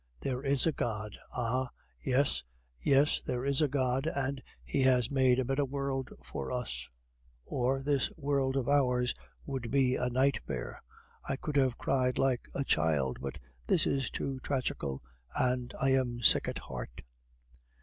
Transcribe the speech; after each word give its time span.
There 0.19 0.41
is 0.41 0.65
a 0.65 0.71
God! 0.71 1.15
Ah! 1.31 1.69
yes, 2.01 2.43
yes, 2.79 3.21
there 3.21 3.45
is 3.45 3.61
a 3.61 3.67
God, 3.67 4.07
and 4.07 4.41
He 4.65 4.81
has 4.81 5.11
made 5.11 5.37
a 5.37 5.45
better 5.45 5.63
world 5.63 6.09
for 6.23 6.51
us, 6.51 6.89
or 7.45 7.83
this 7.83 8.11
world 8.17 8.55
of 8.57 8.67
ours 8.67 9.13
would 9.45 9.69
be 9.69 9.97
a 9.97 10.09
nightmare. 10.09 10.81
I 11.29 11.35
could 11.35 11.55
have 11.55 11.77
cried 11.77 12.17
like 12.17 12.49
a 12.55 12.63
child; 12.63 13.19
but 13.21 13.37
this 13.67 13.85
is 13.85 14.09
too 14.09 14.39
tragical, 14.39 15.03
and 15.35 15.71
I 15.79 15.89
am 15.91 16.23
sick 16.23 16.47
at 16.47 16.57
heart. 16.57 17.03